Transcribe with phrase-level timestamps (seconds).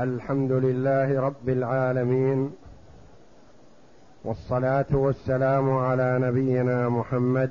[0.00, 2.50] الحمد لله رب العالمين
[4.24, 7.50] والصلاة والسلام على نبينا محمد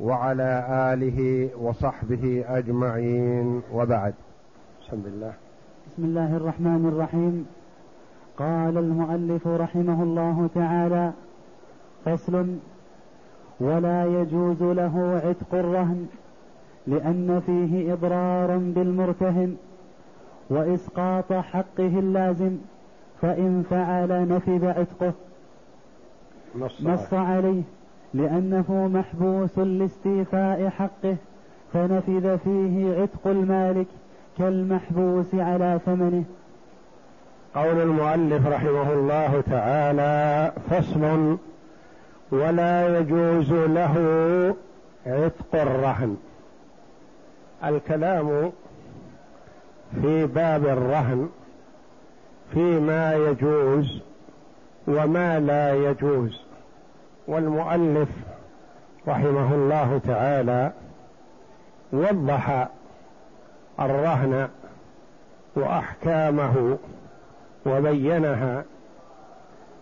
[0.00, 4.14] وعلى آله وصحبه أجمعين وبعد.
[4.82, 5.32] بسم الله
[5.86, 7.46] بسم الله الرحمن الرحيم.
[8.36, 11.12] قال المؤلف رحمه الله تعالى
[12.04, 12.56] فصل
[13.60, 16.06] ولا يجوز له عتق الرهن
[16.86, 19.56] لأن فيه إضرار بالمرتهن.
[20.50, 22.56] وإسقاط حقه اللازم
[23.22, 25.12] فإن فعل نفذ عتقه.
[26.58, 27.62] نص, نص عليه.
[28.14, 31.16] لأنه محبوس لاستيفاء حقه
[31.72, 33.86] فنفذ فيه عتق المالك
[34.38, 36.24] كالمحبوس على ثمنه.
[37.54, 41.36] قول المؤلف رحمه الله تعالى فصل
[42.30, 43.94] ولا يجوز له
[45.06, 46.16] عتق الرهن.
[47.64, 48.52] الكلام
[50.02, 51.28] في باب الرهن
[52.54, 54.02] فيما يجوز
[54.88, 56.46] وما لا يجوز.
[57.28, 58.08] والمؤلف
[59.08, 60.72] رحمه الله تعالى
[61.92, 62.68] وضح
[63.80, 64.48] الرهن
[65.56, 66.78] وأحكامه
[67.66, 68.64] وبينها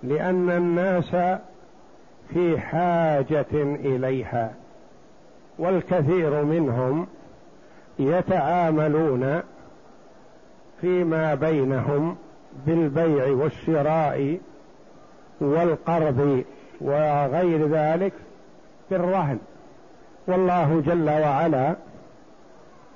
[0.02, 1.40] لأن الناس
[2.34, 4.54] في حاجة إليها
[5.58, 7.06] والكثير منهم
[7.98, 9.42] يتعاملون
[10.84, 12.16] فيما بينهم
[12.66, 14.38] بالبيع والشراء
[15.40, 16.44] والقرض
[16.80, 18.12] وغير ذلك
[18.90, 19.38] بالرهن
[20.26, 21.74] والله جل وعلا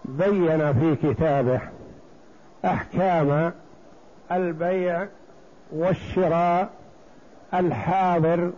[0.05, 1.61] بين في كتابه
[2.64, 3.53] أحكام
[4.33, 5.06] البيع
[5.73, 6.69] والشراء
[7.55, 8.50] الحاضر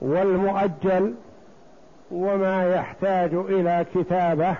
[0.00, 1.14] والمؤجل
[2.10, 4.54] وما يحتاج إلى كتابة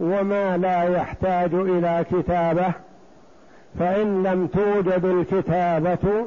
[0.00, 2.72] وما لا يحتاج إلى كتابة
[3.78, 6.26] فإن لم توجد الكتابة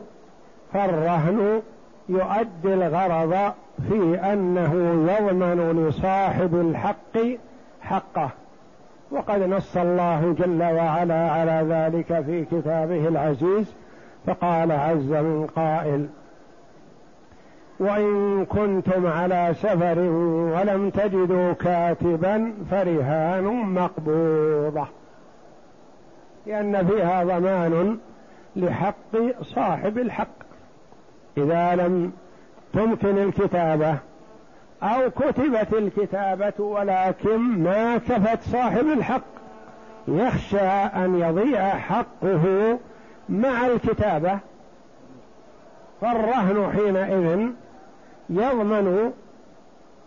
[0.73, 1.61] فالرهن
[2.09, 3.53] يؤدي الغرض
[3.89, 4.73] في أنه
[5.11, 7.17] يضمن لصاحب الحق
[7.81, 8.29] حقه.
[9.11, 13.73] وقد نص الله جل وعلا على ذلك في كتابه العزيز
[14.27, 16.07] فقال عز من قائل
[17.79, 19.99] وإن كنتم على سفر
[20.55, 25.00] ولم تجدوا كاتبا فرهان مقبوضة.
[26.45, 27.97] لأن فيها ضمان
[28.55, 30.27] لحق صاحب الحق.
[31.37, 32.11] إذا لم
[32.73, 33.97] تمكن الكتابة
[34.83, 39.21] أو كتبت الكتابة ولكن ما كفت صاحب الحق
[40.07, 42.77] يخشى أن يضيع حقه
[43.29, 44.39] مع الكتابة.
[46.01, 47.49] فالرهن حينئذ
[48.29, 49.11] يضمن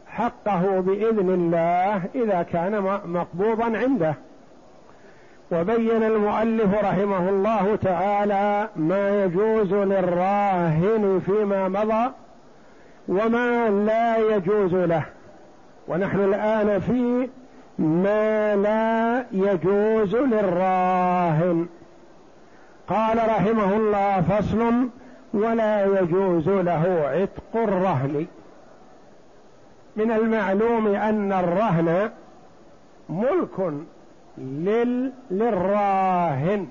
[0.06, 4.14] حقه بإذن الله إذا كان مقبوضا عنده.
[5.54, 12.10] وبين المؤلف رحمه الله تعالى ما يجوز للراهن فيما مضى
[13.08, 15.04] وما لا يجوز له.
[15.88, 17.28] ونحن الآن في
[17.78, 21.66] ما لا يجوز للراهن.
[22.88, 24.88] قال رحمه الله فصل
[25.34, 28.26] ولا يجوز له عتق الرهن.
[29.96, 32.10] من المعلوم أن الرهن
[33.08, 33.72] ملك
[34.38, 35.12] لل...
[35.30, 36.66] للراهن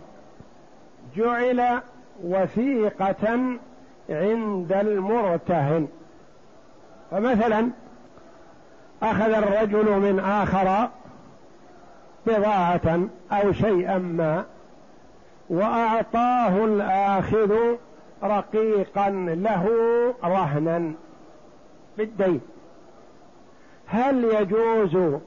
[1.15, 1.81] جعل
[2.23, 3.57] وثيقة
[4.09, 5.87] عند المرتهن.
[7.11, 7.69] فمثلا
[9.03, 10.89] أخذ الرجل من آخر
[12.27, 12.99] بضاعة
[13.31, 14.45] أو شيئا ما
[15.49, 17.53] وأعطاه الآخذ
[18.23, 19.69] رقيقا له
[20.23, 20.93] رهنا
[21.97, 22.41] بالدين.
[23.87, 25.19] هل يجوز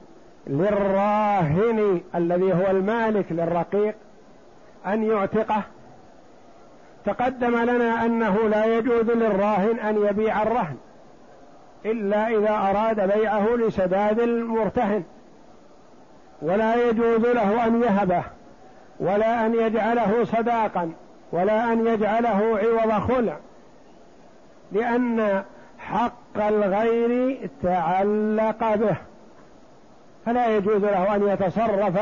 [0.49, 3.95] للراهن الذي هو المالك للرقيق
[4.87, 5.61] أن يعتقه.
[7.05, 10.77] تقدم لنا أنه لا يجوز للراهن أن يبيع الرهن
[11.85, 15.03] إلا إذا أراد بيعه لسداد المرتهن
[16.41, 18.23] ولا يجوز له أن يهبه
[18.99, 20.91] ولا أن يجعله صداقا
[21.31, 23.37] ولا أن يجعله عوض خلع
[24.71, 25.43] لأن
[25.79, 28.95] حق الغير تعلق به.
[30.27, 31.99] فلا يجوز له أن يتصرف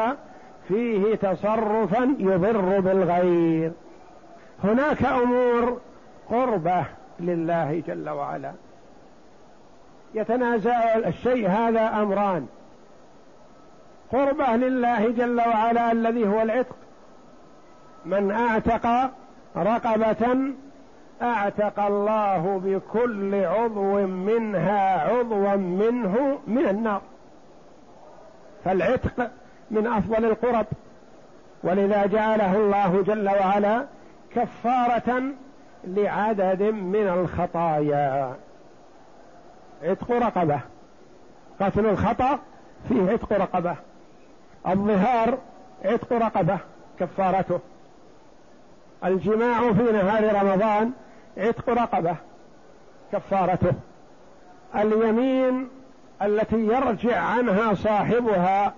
[0.67, 3.71] فيه تصرفا يضر بالغير.
[4.63, 5.79] هناك أمور
[6.29, 6.85] قربة
[7.19, 8.51] لله جل وعلا.
[10.13, 12.47] يتنازع الشيء هذا أمران.
[14.11, 16.75] قربة لله جل وعلا الذي هو العتق.
[18.05, 19.11] من أعتق
[19.57, 20.53] رقبة
[21.21, 27.01] أعتق الله بكل عضو منها عضوا منه من النار.
[28.65, 29.31] فالعتق
[29.71, 30.65] من أفضل القرب
[31.63, 33.85] ولذا جعله الله جل وعلا
[34.35, 35.21] كفارة
[35.83, 38.35] لعدد من الخطايا.
[39.83, 40.59] عتق رقبة
[41.61, 42.39] قتل الخطأ
[42.89, 43.75] فيه عتق رقبة
[44.67, 45.37] الظهار
[45.85, 46.57] عتق رقبة
[46.99, 47.59] كفارته.
[49.05, 50.91] الجماع في نهار رمضان
[51.37, 52.15] عتق رقبة
[53.11, 53.71] كفارته.
[54.75, 55.69] اليمين
[56.21, 58.73] التي يرجع عنها صاحبها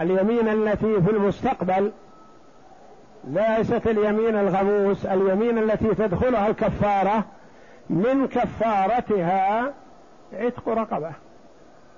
[0.00, 1.92] اليمين التي في المستقبل
[3.24, 7.24] ليست اليمين الغموس اليمين التي تدخلها الكفارة
[7.90, 9.72] من كفارتها
[10.32, 11.12] عتق رقبة.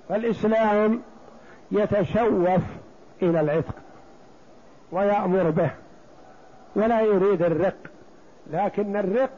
[0.09, 1.01] فالإسلام
[1.71, 2.61] يتشوف
[3.21, 3.75] إلى العتق
[4.91, 5.69] ويأمر به
[6.75, 7.77] ولا يريد الرق
[8.51, 9.29] لكن الرق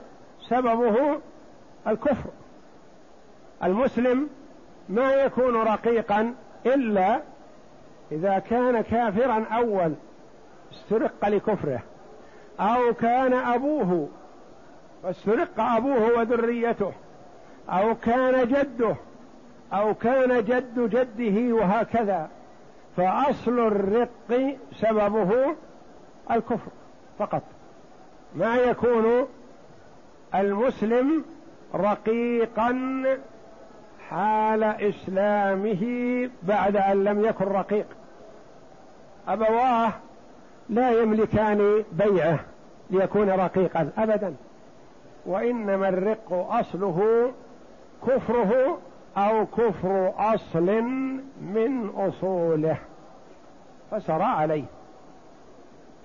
[0.50, 1.20] سببه
[1.88, 2.30] الكفر.
[3.64, 4.30] المسلم
[4.90, 6.34] ما يكون رقيقا
[6.66, 7.22] إلا
[8.12, 9.94] إذا كان كافرا أول
[10.74, 11.80] استرق لكفره
[12.60, 14.10] أو كان أبوه
[15.04, 16.92] فاسترق أبوه وذريته
[17.70, 18.96] أو كان جده
[19.74, 22.30] أو كان جد جده وهكذا.
[22.98, 25.56] فأصل الرق سببه
[26.32, 26.72] الكفر
[27.20, 27.44] فقط.
[28.36, 29.28] ما يكون
[30.36, 31.26] المسلم
[31.76, 32.72] رقيقا
[34.10, 35.84] حال إسلامه
[36.44, 37.86] بعد أن لم يكن رقيق.
[39.28, 39.92] أبواه
[40.70, 42.40] لا يملكان بيعه
[42.90, 44.36] ليكون رقيقا ابدا
[45.26, 47.32] وإنما الرق أصله
[48.08, 48.78] كفره
[49.18, 50.82] أو كفر أصل
[51.42, 52.78] من أصوله
[53.92, 54.64] فسرى عليه.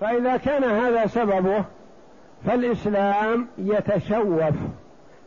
[0.01, 1.63] فإذا كان هذا سببه
[2.45, 4.55] فالإسلام يتشوف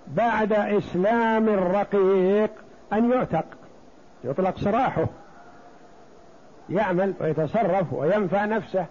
[0.06, 2.50] بعد إسلام الرقيق
[2.92, 3.44] أن يعتق
[4.25, 5.06] يطلق سراحه
[6.70, 8.86] يعمل ويتصرف وينفع نفسه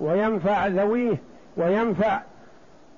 [0.00, 1.16] وينفع ذويه
[1.56, 2.20] وينفع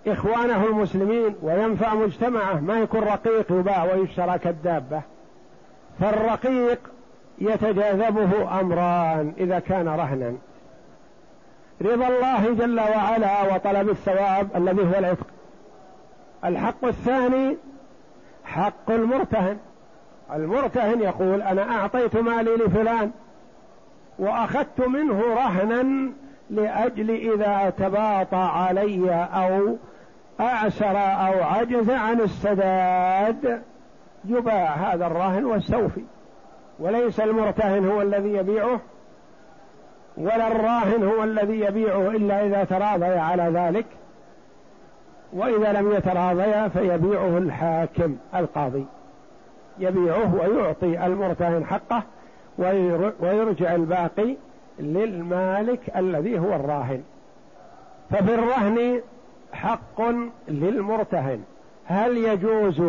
[0.07, 2.61] إخوانه المسلمين وينفع مجتمعه.
[2.61, 5.03] ما يكون رقيق يباع ويشترى كالدابة
[6.01, 6.79] فالرقيق
[7.39, 10.35] يتجاذبه أمران إذا كان رهنا.
[11.83, 15.27] رضا الله جل وعلا وطلب الثواب الذي هو العتق.
[16.45, 17.57] الحق الثاني
[18.45, 19.59] حق المرتهن.
[20.33, 23.11] المرتهن يقول أنا أعطيت مالي لفلان
[24.19, 26.13] وأخذت منه رهنا
[26.51, 29.77] لأجل إذا تباطى علي أو
[30.41, 33.63] أعسر أو عجز عن السداد.
[34.25, 36.03] يباع هذا الراهن واستوفي
[36.79, 38.81] وليس المرتهن هو الذي يبيعه
[40.17, 43.87] ولا الراهن هو الذي يبيعه إلا إذا تراضي على ذلك.
[45.33, 48.87] وإذا لم يتراضيا فيبيعه الحاكم القاضي.
[49.79, 52.03] يبيعه ويعطي المرتهن حقه
[53.21, 54.37] ويرجع الباقي
[54.79, 57.03] للمالك الذي هو الراهن.
[58.11, 59.01] ففي الرهن
[59.53, 60.01] حق
[60.49, 61.45] للمرتهن.
[61.87, 62.83] هل يجوز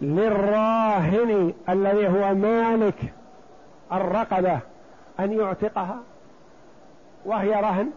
[0.00, 3.12] للراهن الذي هو مالك
[3.92, 4.58] الرقبة
[5.20, 5.96] أن يعتقها
[7.24, 7.90] وهي رهن؟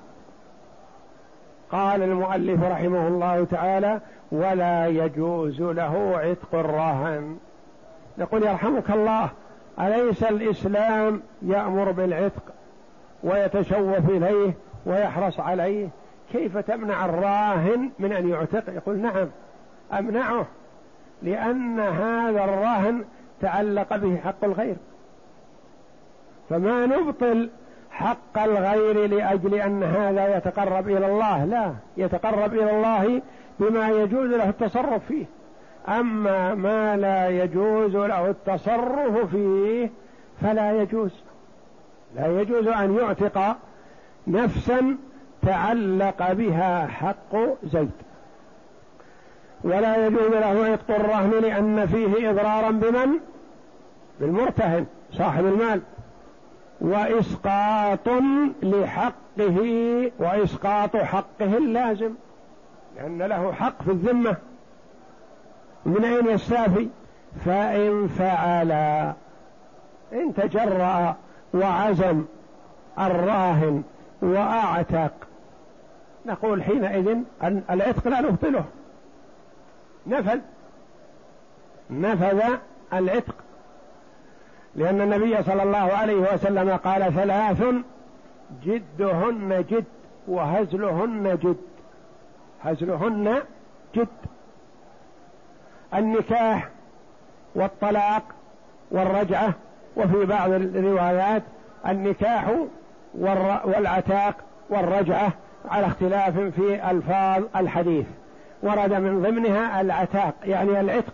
[1.71, 3.99] قال المؤلف رحمه الله تعالى
[4.31, 7.37] ولا يجوز له عتق الرهن.
[8.17, 9.29] نقول يرحمك الله
[9.79, 12.43] أليس الإسلام يأمر بالعتق
[13.23, 14.53] ويتشوف إليه
[14.85, 15.87] ويحرص عليه؟
[16.31, 19.27] كيف تمنع الراهن من أن يعتق؟ يقول نعم
[19.99, 20.45] أمنعه
[21.21, 23.05] لأن هذا الراهن
[23.41, 24.75] تعلق به حق الغير.
[26.49, 27.49] فما نبطل
[27.91, 33.21] حق الغير لأجل أن هذا يتقرب إلى الله لا يتقرب إلى الله
[33.59, 35.25] بما يجوز له التصرف فيه.
[35.87, 39.89] أما ما لا يجوز له التصرف فيه
[40.41, 41.11] فلا يجوز.
[42.15, 43.57] لا يجوز أن يعتق
[44.27, 44.97] نفسا
[45.41, 47.91] تعلق بها حق زيد
[49.63, 53.19] ولا يجوز له عتق الرهن لأن فيه اضرارا بمن؟
[54.19, 55.81] بالمرتهن صاحب المال.
[56.81, 58.09] وإسقاط
[58.63, 62.11] لحقه وإسقاط حقه اللازم
[62.95, 64.35] لأن له حق في الذمة.
[65.85, 66.87] من أين يستافي؟
[67.45, 68.71] فإن فعل.
[70.13, 71.15] إن تجرأ
[71.53, 72.23] وعزم
[72.99, 73.83] الراهن
[74.21, 75.11] وأعتق.
[76.25, 78.65] نقول حينئذ أن العتق لا نبطله.
[80.07, 80.39] نفذ.
[81.89, 82.41] نفذ
[82.93, 83.35] العتق.
[84.75, 87.63] لأن النبي صلى الله عليه وسلم قال ثلاث
[88.63, 89.85] جدهن جد
[90.27, 91.57] وهزلهن جد.
[92.63, 93.41] هزلهن
[93.95, 94.07] جد.
[95.93, 96.69] النكاح
[97.55, 98.23] والطلاق
[98.91, 99.53] والرجعة
[99.97, 101.43] وفي بعض الروايات
[101.87, 102.55] النكاح
[103.65, 104.35] والعتاق
[104.69, 105.31] والرجعة
[105.69, 108.05] على اختلاف في ألفاظ الحديث.
[108.63, 111.13] ورد من ضمنها العتاق يعني العتق.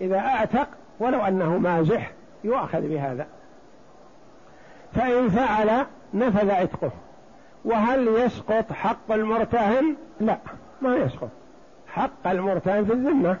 [0.00, 0.68] إذا أعتق
[1.00, 2.10] ولو أنه مازح
[2.44, 3.26] يؤخذ بهذا.
[4.92, 6.90] فإن فعل نفذ عتقه.
[7.64, 10.38] وهل يسقط حق المرتهن؟ لا
[10.82, 11.28] ما يسقط.
[11.88, 13.36] حق المرتهن في الذمة.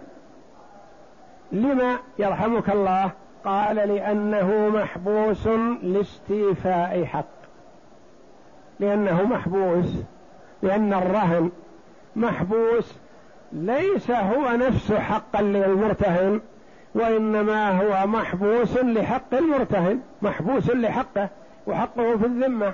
[1.52, 3.10] لما يرحمك الله؟
[3.44, 5.46] قال لأنه محبوس
[5.82, 7.24] لاستيفاء حق.
[8.80, 10.02] لأنه محبوس.
[10.62, 11.50] لأن الرهن
[12.16, 12.98] محبوس.
[13.52, 16.40] ليس هو نفسه حقا للمرتهن
[16.94, 20.00] وإنما هو محبوس لحق المرتهن.
[20.22, 21.28] محبوس لحقه
[21.66, 22.72] وحقه في الذمة.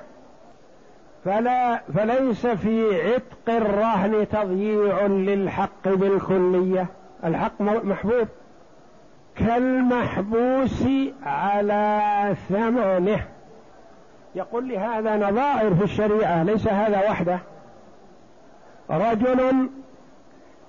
[1.24, 6.86] فلا فليس في عتق الرهن تضييع للحق بالكلية.
[7.24, 8.26] الحق محبوس
[9.38, 10.84] كالمحبوس
[11.22, 13.26] على ثمنه.
[14.34, 17.38] يقول لي هذا نظائر في الشريعة ليس هذا وحده.
[18.90, 19.70] رجل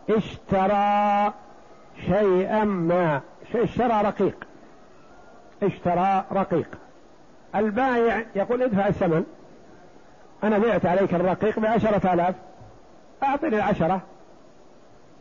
[0.09, 1.33] اشترى
[2.07, 3.21] شيئا ما
[3.55, 4.35] اشترى رقيق.
[5.63, 6.67] اشترى رقيق.
[7.55, 9.23] البائع يقول ادفع الثمن.
[10.43, 12.35] أنا بعت عليك الرقيق بعشرة آلاف.
[13.23, 14.01] أعطني العشرة.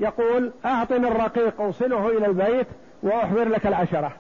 [0.01, 2.67] يقول أعطني الرقيق أوصله إلى البيت.
[3.03, 4.13] وأحضر لك العشرة.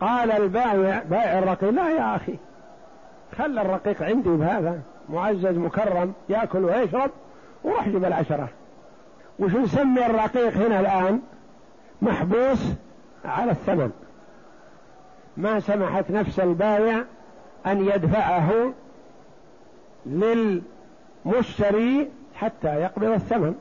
[0.00, 2.34] قال البائع بائع الرقيق لا يا أخي
[3.38, 7.10] خل الرقيق عندي بهذا معزز مكرم يأكل ويشرب
[7.64, 8.48] وروح جيب العشرة.
[9.38, 11.20] وش نسمي الرقيق هنا الآن؟
[12.02, 12.58] محبوس
[13.24, 13.90] على الثمن.
[15.36, 17.04] ما سمحت نفس البائع
[17.66, 18.72] أن يدفعه
[20.06, 23.54] للمشتري حتى يقبض الثمن.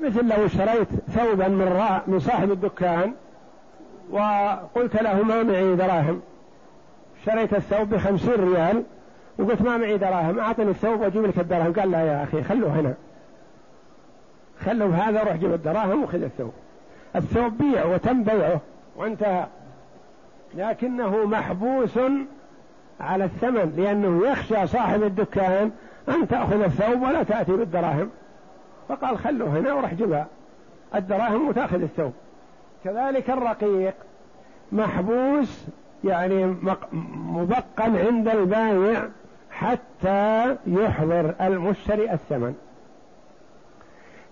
[0.00, 3.12] مثل لو اشتريت ثوبا من من صاحب الدكان
[4.10, 6.20] وقلت له ما معي دراهم.
[7.20, 8.84] اشتريت الثوب بخمسين ريال
[9.38, 11.72] وقلت ما معي دراهم أعطني الثوب وأجيب لك الدراهم.
[11.72, 12.94] قال لا يا أخي خلوه هنا.
[14.64, 16.52] خلوا هذا روح جيب الدراهم وخذ الثوب.
[17.16, 18.60] الثوب بيع وتم بيعه
[18.96, 19.46] وانتهى.
[20.54, 21.98] لكنه محبوس
[23.00, 25.70] على الثمن لأنه يخشى صاحب الدكان
[26.08, 28.10] أن تأخذ الثوب ولا تأتي بالدراهم.
[28.88, 30.26] فقال خلوه هنا وروح جبها.
[30.94, 32.12] الدراهم وتأخذ الثوب.
[32.84, 33.94] كذلك الرقيق.
[34.72, 35.66] محبوس
[36.04, 36.56] يعني
[37.14, 39.08] مبقا عند البايع
[39.50, 42.54] حتى يحضر المشتري الثمن.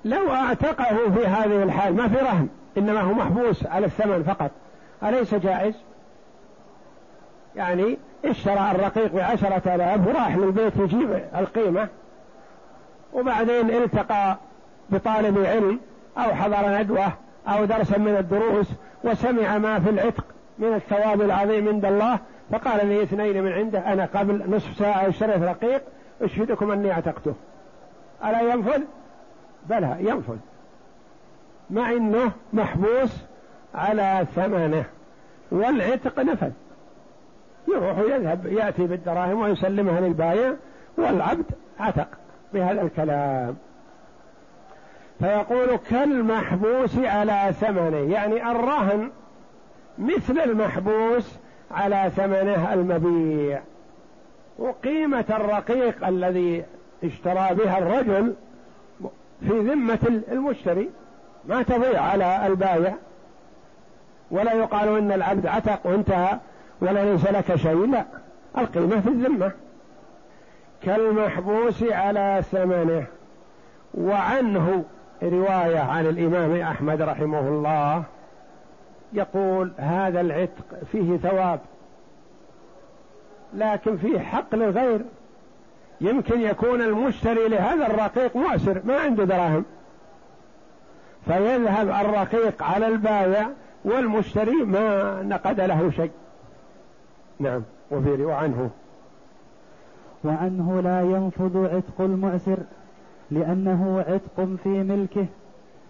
[0.05, 2.49] لو أعتقه في هذه الحال ما في رهن
[2.79, 4.51] إنما هو محبوس على الثمن فقط.
[5.03, 5.75] أليس جائز؟
[7.57, 11.89] يعني اشترى الرقيق بعشرة آلاف وراح للبيت يجيب القيمة.
[13.13, 14.37] وبعدين التقى
[14.91, 15.81] بطالب علم
[16.19, 17.13] أو حضر ندوة
[17.49, 18.67] أو درسا من الدروس
[19.05, 20.25] وسمع ما في العتق
[20.59, 22.19] من الثواب العظيم عند الله
[22.51, 25.83] فقال لي اثنين من عنده أنا قبل نصف ساعة اشتريت رقيق
[26.23, 27.35] أشهدكم أني اعتقته.
[28.25, 28.81] ألا ينفذ؟
[29.69, 30.37] بلى ينفذ.
[31.71, 33.17] مع أنه محبوس
[33.75, 34.85] على ثمنه
[35.51, 36.51] والعتق نفذ.
[37.69, 40.53] يروح يذهب يأتي بالدراهم ويسلمها للبايع
[40.99, 41.45] والعبد
[41.81, 42.09] عتق
[42.55, 43.57] بهذا الكلام.
[45.21, 49.11] فيقول كالمحبوس على ثمنه يعني الرهن
[49.99, 51.33] مثل المحبوس
[51.71, 53.61] على ثمنه المبيع.
[54.59, 56.65] وقيمة الرقيق الذي
[57.05, 58.35] اشترى بها الرجل
[59.41, 60.91] في ذمة المشتري
[61.49, 62.95] ما تضيع على البايع.
[64.31, 66.39] ولا يقال إن العبد عتق وانتهى
[66.81, 68.05] ولا ليس لك شيء لا
[68.59, 69.53] القيمة في الذمة.
[70.83, 73.07] كالمحبوس على ثمنه
[73.95, 74.85] وعنه
[75.23, 78.03] رواية عن الإمام أحمد رحمه الله
[79.13, 81.61] يقول هذا العتق فيه ثواب
[83.55, 85.01] لكن فيه حق للغير.
[86.01, 89.65] يمكن يكون المشتري لهذا الرقيق مؤسر ما عنده دراهم.
[91.27, 93.49] فيذهب الرقيق على البايع
[93.85, 96.11] والمشتري ما نقد له شيء.
[97.41, 98.71] نعم وفي وعنه
[100.25, 102.59] وعنه لا ينفذ عتق المعسر
[103.31, 105.27] لأنه عتق في ملكه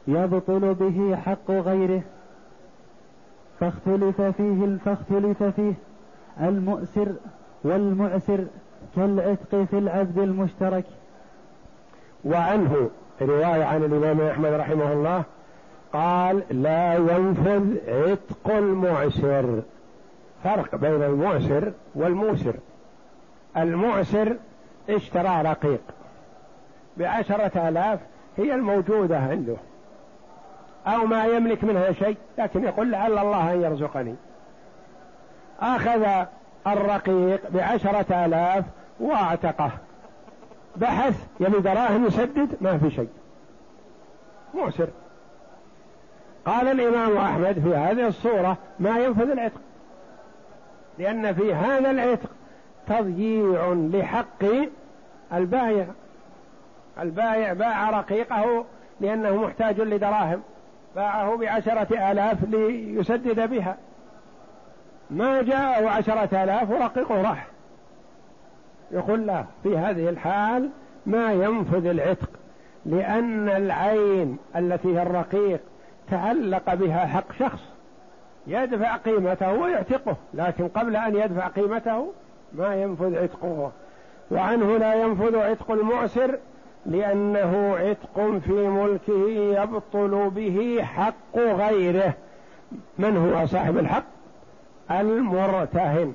[0.09, 2.03] يبطل به حق غيره.
[3.61, 5.73] فاختلف فيه فاختلف فيه
[6.41, 7.09] المؤسر
[7.65, 8.45] والمعسر
[8.97, 10.85] كالعتق في العبد المشترك.
[12.25, 12.91] وعنه
[13.23, 15.23] رواية عن الإمام أحمد رحمه الله
[15.93, 19.63] قال لا ينفذ عتق المعسر.
[20.45, 22.55] فرق بين المعسر والموسر.
[23.57, 24.37] المعسر
[24.91, 25.81] اشترى رقيق.
[26.97, 28.01] بعشرة آلاف
[28.37, 29.57] هي الموجودة عنده.
[30.87, 34.15] أو ما يملك منها شيء لكن يقول لعل الله أن يرزقني.
[35.61, 36.27] أخذ
[36.67, 38.65] الرقيق بعشرة آلاف
[39.01, 39.71] واعتقه.
[40.77, 43.09] بحث يبي دراهم يسدد ما في شيء.
[44.55, 44.89] معسر
[46.47, 49.61] قال الإمام أحمد في هذه الصورة ما ينفذ العتق.
[50.99, 52.31] لأن في هذا العتق
[52.87, 54.45] تضييع لحق
[55.33, 55.87] البائع.
[57.01, 58.65] البائع باع رقيقه
[59.01, 60.43] لأنه محتاج لدراهم.
[60.97, 63.77] باعه بعشرة آلاف ليسدد بها.
[65.11, 67.47] ما جاءه عشرة آلاف ورقيقه راح.
[68.91, 70.71] يقول لا في هذه الحال
[71.07, 72.31] ما ينفذ العتق
[72.87, 75.61] لأن العين التي هي الرقيق
[76.11, 77.61] تعلق بها حق شخص
[78.47, 82.13] يدفع قيمته ويعتقه لكن قبل أن يدفع قيمته
[82.53, 83.73] ما ينفذ عتقه.
[84.31, 86.39] وعنه لا ينفذ عتق المعسر
[86.87, 89.29] لأنه عتق في ملكه
[89.63, 92.15] يبطل به حق غيره.
[92.99, 94.05] من هو صاحب الحق؟
[94.91, 96.13] المرتهن.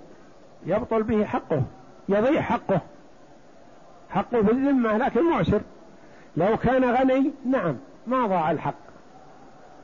[0.65, 1.63] يبطل به حقه
[2.09, 2.81] يضيع حقه.
[4.09, 5.61] حقه في الذمة لكن معسر.
[6.37, 7.75] لو كان غني نعم
[8.07, 8.73] ما ضاع الحق.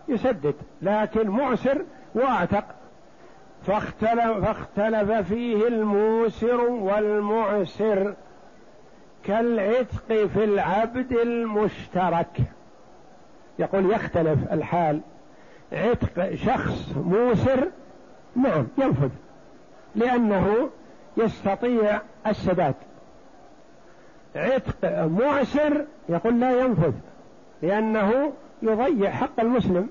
[0.08, 1.82] يسدد لكن معسر
[2.15, 2.63] وأعتق.
[3.63, 8.13] فاختلف, فاختلف فيه الموسر والمعسر.
[9.28, 12.42] كالعتق في العبد المشترك.
[13.60, 15.02] يقول يختلف الحال.
[15.74, 17.68] عتق شخص موسر؟
[18.36, 19.10] نعم ينفذ.
[19.96, 20.70] لأنه
[21.18, 22.76] يستطيع السداد
[24.36, 26.94] عتق معسر؟ يقول لا ينفذ.
[27.62, 29.90] لأنه يضيع حق المسلم.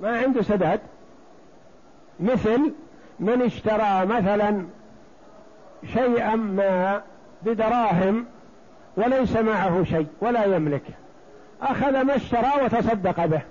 [0.00, 0.80] ما عنده سداد
[2.20, 2.72] مثل
[3.20, 4.66] من اشترى مثلا
[5.92, 7.02] شيئا ما
[7.42, 8.26] بدراهم
[8.96, 10.92] وليس معه شيء ولا يملكه.
[11.62, 13.42] أخذ ما اشترى وتصدق به.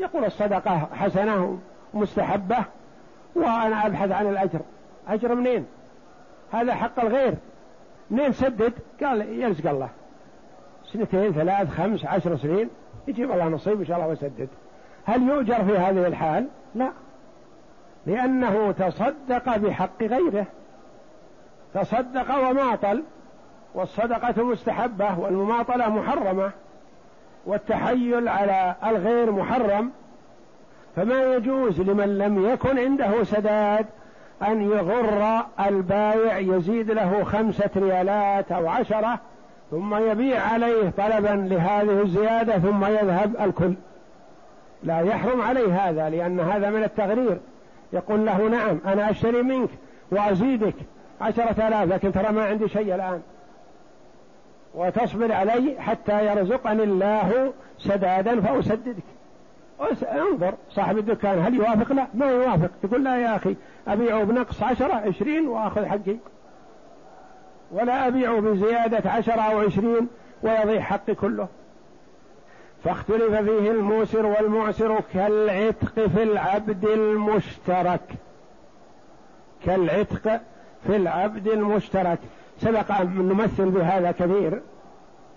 [0.00, 1.58] يقول الصدقة حسنة
[1.94, 2.56] ومستحبة
[3.34, 4.60] وأنا أبحث عن الأجر.
[5.08, 5.66] أجر منين؟
[6.52, 7.34] هذا حق الغير.
[8.10, 8.72] منين سدد؟
[9.02, 9.88] قال يرزق الله.
[10.92, 12.68] سنتين ثلاث خمس عشر سنين.
[13.08, 14.48] يجيب الله نصيب إن شاء الله ويسدد.
[15.04, 16.90] هل يؤجر في هذه الحال؟ لا.
[18.06, 20.46] لأنه تصدق بحق غيره.
[21.76, 23.02] تصدق وماطل
[23.74, 26.50] والصدقة مستحبة والمماطلة محرمة
[27.46, 29.90] والتحيل على الغير محرم
[30.96, 33.86] فما يجوز لمن لم يكن عنده سداد
[34.42, 39.18] أن يغر البايع يزيد له خمسة ريالات أو عشرة
[39.70, 43.74] ثم يبيع عليه طلبا لهذه الزيادة ثم يذهب الكل.
[44.82, 47.38] لا يحرم عليه هذا لأن هذا من التغرير.
[47.92, 49.70] يقول له نعم أنا أشتري منك
[50.10, 50.74] وأزيدك.
[51.20, 53.22] عشرة آلاف لكن ترى ما عندي شيء الآن.
[54.74, 59.02] وتصبر علي حتى يرزقني الله سدادا فأسددك.
[60.02, 62.70] انظر صاحب الدكان هل يوافق؟ لا ما يوافق.
[62.84, 63.56] يقول لا يا أخي
[63.88, 66.16] أبيعه بنقص عشرة عشرين وأخذ حقي.
[67.72, 70.08] ولا أبيعه بزيادة عشرة أو عشرين
[70.42, 71.48] ويضيع حقي كله.
[72.84, 78.00] فاختلف فيه الموسر والمعسر كالعتق في العبد المشترك.
[79.64, 80.40] كالعتق
[80.86, 82.18] في العبد المشترك.
[82.60, 84.60] سبق أن نمثل بهذا كثير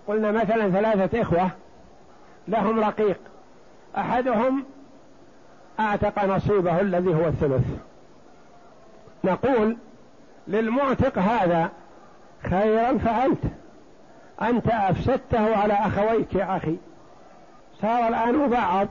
[0.08, 1.50] قلنا مثلا ثلاثة إخوة
[2.48, 3.18] لهم رقيق.
[3.96, 4.64] أحدهم
[5.80, 7.64] أعتق نصيبه الذي هو الثلث.
[9.24, 9.76] نقول
[10.48, 11.68] للمعتق هذا
[12.50, 13.44] خيرا فعلت
[14.42, 16.76] أنت أفسدته على أخويك يا أخي.
[17.82, 18.88] صار الآن مبعض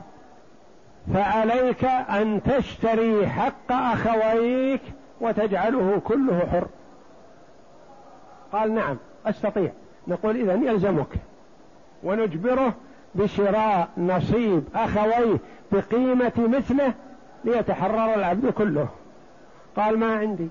[1.14, 4.80] فعليك أن تشتري حق أخويك
[5.20, 6.66] وتجعله كله حر.
[8.52, 9.70] قال نعم أستطيع.
[10.08, 11.14] نقول إذا يلزمك.
[12.02, 12.74] ونجبره
[13.14, 15.36] بشراء نصيب أخويه
[15.72, 16.94] بقيمة مثله
[17.44, 18.88] ليتحرر العبد كله.
[19.76, 20.48] قال ما عندي.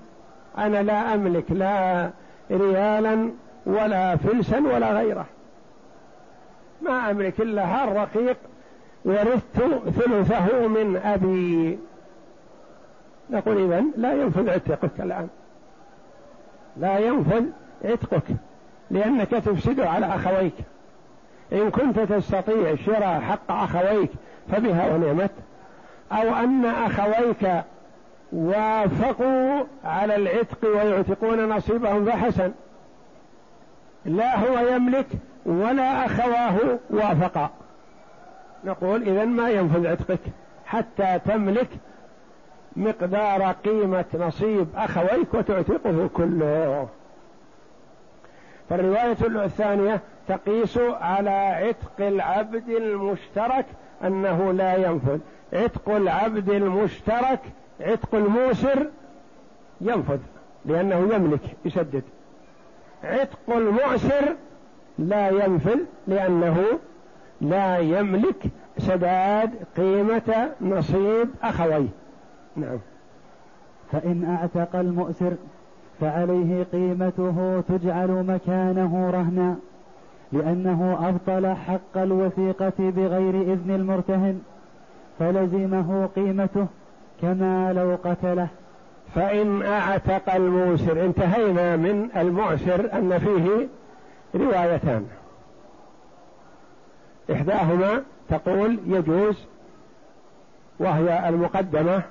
[0.58, 2.10] أنا لا أملك لا
[2.50, 3.30] ريالا
[3.66, 5.26] ولا فلسا ولا غيره.
[6.82, 8.36] ما أملك إلا هالرقيق
[9.04, 9.58] ورثت
[9.98, 11.78] ثلثه من أبي.
[13.30, 15.28] نقول إذن لا ينفذ عتقك الآن.
[16.76, 17.44] لا ينفذ
[17.84, 18.22] عتقك
[18.90, 20.54] لأنك تفسده على أخويك.
[21.52, 24.10] إن كنت تستطيع شراء حق أخويك
[24.52, 25.30] فبها ونعمت.
[26.12, 27.62] أو أن أخويك
[28.32, 32.52] وافقوا على العتق ويعتقون نصيبهم فحسن.
[34.04, 35.06] لا هو يملك
[35.46, 37.50] ولا أخواه وافقا.
[38.64, 40.20] نقول إذا ما ينفذ عتقك
[40.66, 41.68] حتى تملك
[42.76, 46.88] مقدار قيمة نصيب أخويك وتعتقه كله.
[48.70, 53.66] فالرواية الثانية تقيس على عتق العبد المشترك
[54.04, 55.18] أنه لا ينفذ.
[55.52, 57.40] عتق العبد المشترك
[57.80, 58.86] عتق الموسر
[59.80, 60.18] ينفذ
[60.64, 62.02] لأنه يملك يسدد.
[63.04, 64.36] عتق المعسر
[64.98, 66.64] لا ينفل لأنه
[67.40, 68.42] لا يملك
[68.78, 71.99] سداد قيمة نصيب أخويه.
[72.60, 72.78] نعم.
[73.92, 75.32] فإن أعتق المؤسر
[76.00, 79.56] فعليه قيمته تجعل مكانه رهنا
[80.32, 84.40] لأنه أبطل حق الوثيقة بغير إذن المرتهن
[85.18, 86.66] فلزمه قيمته
[87.22, 88.48] كما لو قتله.
[89.14, 93.68] فإن أعتق الموسر انتهينا من المعسر أن فيه
[94.40, 95.06] روايتان.
[97.32, 99.36] إحداهما تقول يجوز
[100.78, 102.02] وهي المقدمة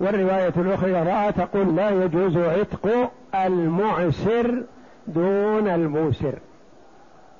[0.00, 4.62] والرواية الأخرى تقول لا يجوز عتق المعسر
[5.06, 6.34] دون الموسر.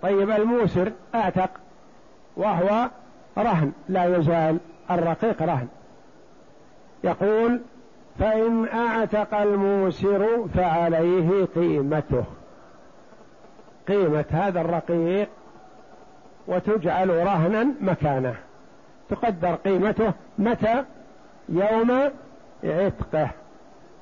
[0.02, 1.50] طيب الموسر أعتق
[2.36, 2.88] وهو
[3.38, 4.58] رهن لا يزال
[4.90, 5.68] الرقيق رهن.
[7.04, 7.60] يقول
[8.18, 12.24] فإن أعتق الموسر فعليه قيمته.
[13.88, 15.28] قيمة هذا الرقيق
[16.46, 18.34] وتجعل رهنا مكانه.
[19.10, 20.84] تقدر قيمته متى؟
[21.48, 22.10] يوم
[22.64, 23.28] عتقه.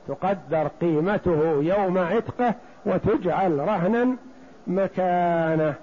[0.09, 2.55] تقدر قيمته يوم عتقه
[2.87, 4.17] وتجعل رهنا
[4.67, 5.75] مكانه.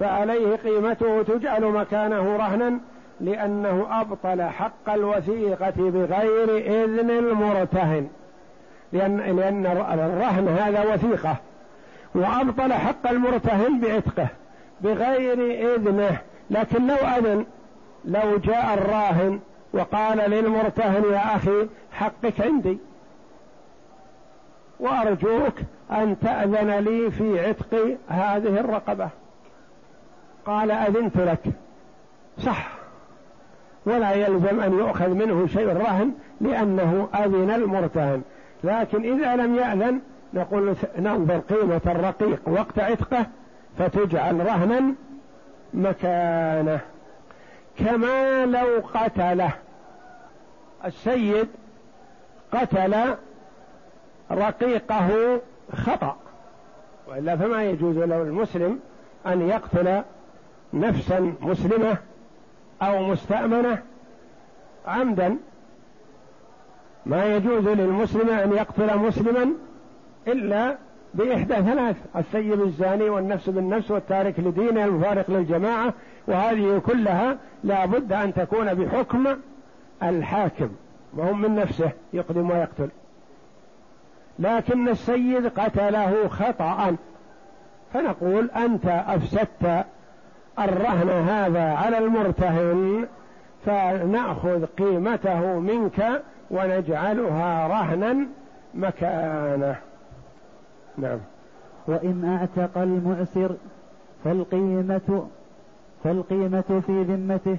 [0.00, 2.78] فعليه قيمته تجعل مكانه رهنا
[3.20, 8.08] لأنه أبطل حق الوثيقة بغير إذن المرتهن.
[8.92, 11.36] لأن, لأن الرهن هذا وثيقة.
[12.14, 14.28] وأبطل حق المرتهن بعتقه
[14.80, 16.18] بغير إذنه.
[16.50, 17.46] لكن لو أذن
[18.04, 19.40] لو جاء الراهن
[19.74, 22.78] وقال للمرتهن يا أخي حقك عندي.
[24.80, 25.54] وأرجوك
[25.90, 29.08] أن تأذن لي في عتق هذه الرقبة.
[30.46, 31.40] قال أذنت لك.
[32.38, 32.68] صح.
[33.86, 38.22] ولا يلزم أن يؤخذ منه شيء الرهن لأنه أذن المرتهن.
[38.64, 40.00] لكن إذا لم يأذن
[40.34, 43.26] نقول ننظر قيمة الرقيق وقت عتقه
[43.78, 44.94] فتجعل رهنا
[45.74, 46.80] مكانه.
[47.78, 49.52] كما لو قتله
[50.84, 51.48] السيد
[52.52, 53.14] قتل
[54.30, 55.40] رقيقه
[55.76, 56.16] خطأ.
[57.08, 58.80] وإلا فما يجوز له المسلم
[59.26, 60.02] أن يقتل
[60.74, 61.96] نفسا مسلمة
[62.82, 63.82] أو مستأمنة
[64.86, 65.36] عمدا.
[67.06, 69.54] ما يجوز للمسلم أن يقتل مسلما
[70.28, 70.76] إلا
[71.14, 75.94] بإحدى ثلاث السيب الزاني والنفس بالنفس والتارك لدينه المفارق للجماعة
[76.28, 79.26] وهذه كلها لا بد أن تكون بحكم
[80.02, 80.68] الحاكم
[81.16, 82.88] وهم من نفسه يقدم ويقتل.
[84.38, 86.96] لكن السيد قتله خطأ.
[87.94, 89.84] فنقول أنت أفسدت
[90.58, 93.06] الرهن هذا على المرتهن
[93.66, 98.26] فنأخذ قيمته منك ونجعلها رهنا
[98.74, 99.76] مكانه.
[100.98, 101.18] نعم.
[101.86, 103.50] وإن أعتق المعسر
[104.24, 105.26] فالقيمة
[106.04, 107.56] فالقيمة في ذمته.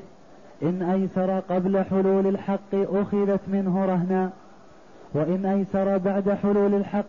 [0.63, 4.29] إن أيسر قبل حلول الحق أخذت منه رهنا.
[5.13, 7.05] وإن أيسر بعد حلول الحق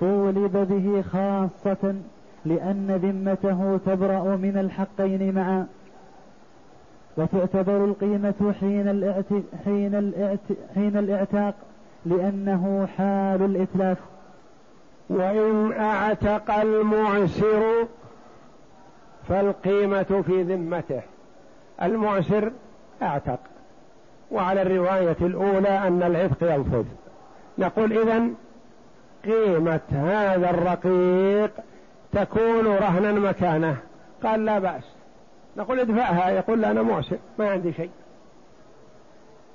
[0.00, 1.94] طولب به خاصة
[2.44, 5.66] لأن ذمته تبرأ من الحقين معا.
[7.16, 9.32] وتعتبر القيمة حين الاعت...
[9.64, 10.38] حين الاعت...
[10.74, 11.54] حين الاعتاق
[12.06, 13.98] لأنه حال الإتلاف.
[15.08, 17.86] وإن أعتق المعسر
[19.28, 21.02] فالقيمة في ذمته.
[21.82, 22.52] المعسر
[23.02, 23.38] أعتق.
[24.30, 26.84] وعلى الرواية الأولى أن العتق ينفذ.
[27.58, 28.34] نقول إذن
[29.24, 31.50] قيمة هذا الرقيق
[32.12, 33.76] تكون رهنا مكانه.
[34.22, 34.84] قال لا بأس.
[35.56, 36.30] نقول ادفعها.
[36.30, 37.16] يقول أنا معسر.
[37.38, 37.90] ما عندي شيء.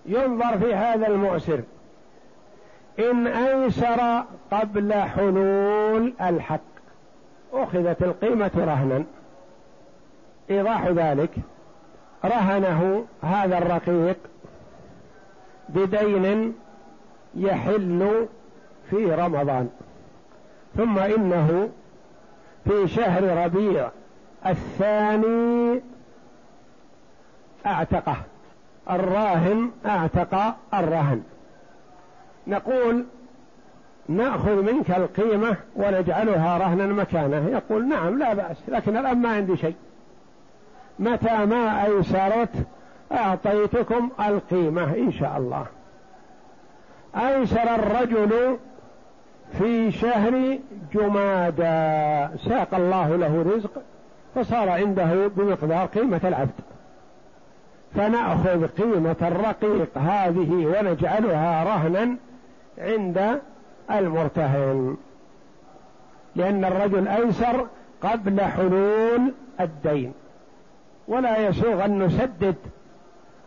[0.05, 1.59] ينظر في هذا المعسر.
[2.99, 6.59] إن أيسر قبل حلول الحق.
[7.53, 9.03] أخذت القيمة رهنا.
[10.49, 11.29] إيضاح ذلك.
[12.25, 14.17] رهنه هذا الرقيق
[15.69, 16.55] بدين
[17.35, 18.27] يحل
[18.89, 19.69] في رمضان.
[20.77, 21.69] ثم إنه
[22.63, 23.89] في شهر ربيع
[24.45, 25.81] الثاني
[27.65, 28.15] أعتقه.
[28.89, 31.23] الراهن أعتق الرهن.
[32.47, 33.05] نقول
[34.07, 37.49] نأخذ منك القيمة ونجعلها رهنا مكانه.
[37.49, 39.75] يقول نعم لا بأس لكن الآن ما عندي شيء.
[40.99, 42.49] متى ما ايسرت
[43.11, 45.65] أعطيتكم القيمة إن شاء الله.
[47.15, 48.57] أيسر الرجل
[49.59, 50.57] في شهر
[50.93, 52.27] جمادى.
[52.49, 53.81] ساق الله له رزق
[54.35, 56.61] فصار عنده بمقدار قيمة العبد.
[57.95, 62.15] فنأخذ قيمة الرقيق هذه ونجعلها رهنا
[62.77, 63.41] عند
[63.91, 64.97] المرتهن
[66.35, 67.67] لأن الرجل أيسر
[68.01, 70.13] قبل حلول الدين.
[71.07, 72.55] ولا يسوغ أن نسدد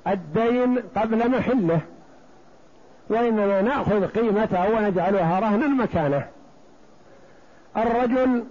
[0.06, 1.80] الدين قبل محله
[3.08, 6.26] وإنما نأخذ قيمته ونجعلها رهنا مكانه
[7.76, 8.44] الرجل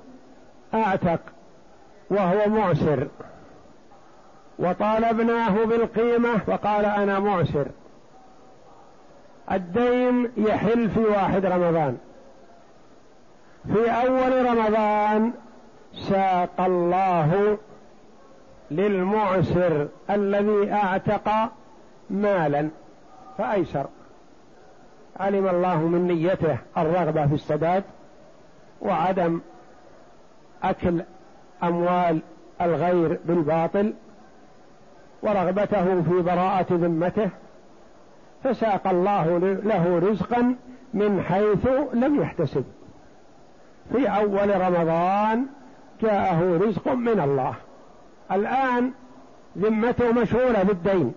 [0.74, 1.20] أعتق
[2.10, 3.08] وهو معسر
[4.60, 7.66] وطالبناه بالقيمة وقال أنا معسر.
[9.52, 11.98] الدين يحل في واحد رمضان.
[13.74, 15.32] في أول رمضان
[15.94, 17.58] ساق الله
[18.72, 21.30] للمعسر الذي أعتق
[22.10, 22.70] مالا
[23.38, 23.86] فأيسر.
[25.20, 27.84] علم الله من نيته الرغبة في السداد
[28.82, 29.42] وعدم
[30.64, 31.02] أكل
[31.64, 32.20] أموال
[32.62, 33.94] الغير بالباطل
[35.24, 37.30] ورغبته في براءة ذمته
[38.46, 40.56] فساق الله له رزقا
[40.94, 42.64] من حيث لم يحتسب.
[43.94, 45.46] في أول رمضان
[46.02, 47.54] جاءه رزق من الله.
[48.32, 48.92] الآن
[49.58, 51.14] ذمته مشغولة بالدين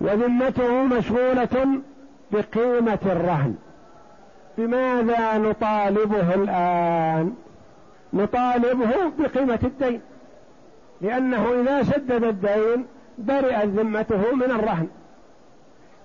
[0.00, 1.80] وذمته مشغولة
[2.32, 3.54] بقيمة الرهن.
[4.58, 7.34] بماذا نطالبه الآن؟
[8.12, 10.00] نطالبه بقيمة الدين
[11.00, 12.86] لأنه إذا سدد الدين
[13.18, 14.88] برئت ذمته من الرهن.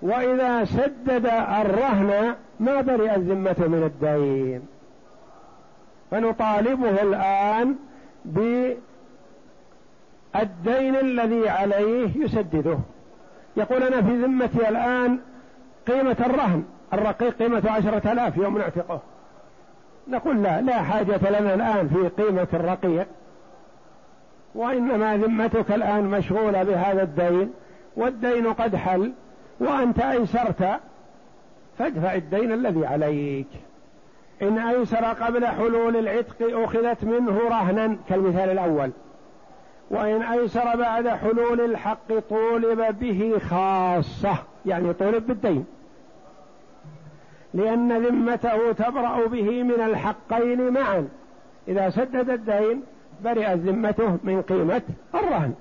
[0.04, 1.26] وإذا سدد
[1.60, 4.62] الرهن ما برئت ذمته من الدين.
[6.10, 7.74] فنطالبه الآن
[8.24, 8.66] بالدين
[10.96, 12.78] الذي عليه يسدده.
[13.56, 15.18] يقول أنا في ذمتي الآن
[15.86, 19.00] قيمة الرهن الرقيق قيمة عشرة آلاف يوم نعتقه.
[20.08, 23.06] نقول لا لا حاجة لنا الآن في قيمة الرقيق.
[24.54, 27.52] وإنما ذمتك الآن مشغولة بهذا الدين
[27.96, 29.12] والدين قد حل.
[29.60, 30.80] وأنت أيسرت
[31.78, 33.46] فادفع الدين الذي عليك.
[34.42, 38.90] إن أيسر قبل حلول العتق أخذت منه رهنا كالمثال الأول.
[39.90, 45.66] وإن أيسر بعد حلول الحق طولب به خاصة يعني طولب بالدين.
[47.54, 51.08] لأن ذمته تبرأ به من الحقين معا.
[51.68, 52.82] إذا سدد الدين
[53.24, 54.82] برئت ذمته من قيمة
[55.14, 55.54] الرهن.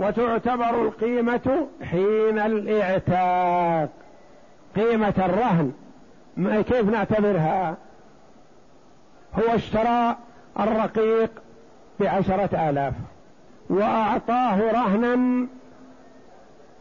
[0.00, 3.88] وتعتبر القيمة حين الإعتاق.
[4.76, 5.72] قيمة الرهن.
[6.62, 7.76] كيف نعتبرها؟
[9.34, 10.16] هو اشترى
[10.60, 11.30] الرقيق
[12.00, 12.94] بعشرة آلاف
[13.70, 15.46] وأعطاه رهنا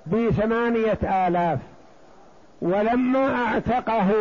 [0.06, 1.60] بثمانية آلاف
[2.62, 4.12] ولما أعتقه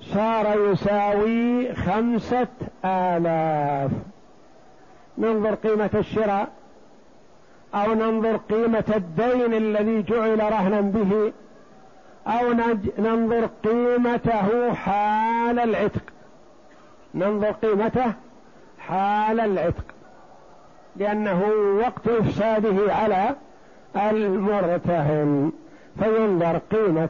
[0.00, 2.48] صار يساوي خمسة
[2.84, 3.90] آلاف.
[5.18, 6.57] ننظر قيمة الشراء.
[7.74, 11.32] أو ننظر قيمة الدين الذي جعل رهنا به
[12.26, 12.52] أو
[12.98, 16.02] ننظر قيمته حال العتق.
[17.14, 18.12] ننظر قيمته
[18.78, 19.84] حال العتق.
[20.96, 21.42] لأنه
[21.80, 23.34] وقت إفساده على
[23.96, 25.52] المرتهن
[25.98, 27.08] فينظر قيمة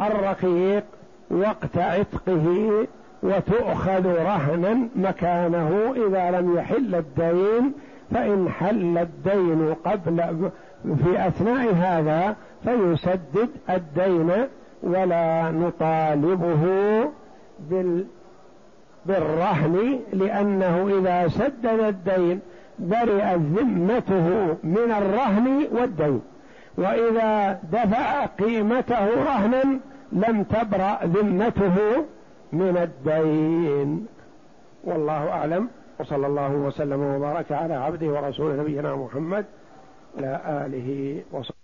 [0.00, 0.84] الرقيق
[1.30, 2.86] وقت عتقه
[3.22, 7.72] وتؤخذ رهنا مكانه إذا لم يحل الدين
[8.10, 10.50] فإن حل الدين قبل
[10.84, 14.30] في أثناء هذا فيسدد الدين
[14.82, 16.64] ولا نطالبه
[17.70, 18.04] بال
[19.06, 22.40] بالرهن لأنه إذا سدد الدين
[22.78, 26.20] برئت ذمته من الرهن والدين.
[26.78, 29.64] وإذا دفع قيمته رهنا
[30.12, 31.76] لم تبرأ ذمته
[32.52, 34.06] من الدين.
[34.84, 35.68] والله أعلم.
[36.00, 39.44] وصلى الله وسلم وبارك على عبده ورسوله نبينا محمد
[40.18, 41.57] على آله وصحبه